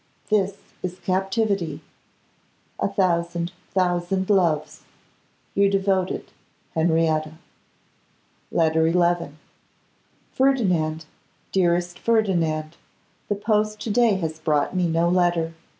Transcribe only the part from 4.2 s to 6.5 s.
loves. Your devoted